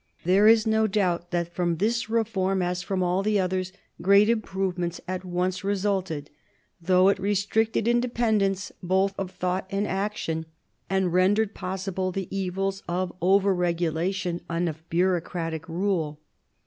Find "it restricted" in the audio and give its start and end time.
7.09-7.87